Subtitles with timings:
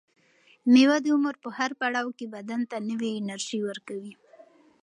[0.71, 4.13] مېوه د عمر په هر پړاو کې بدن ته نوې انرژي ورکوي.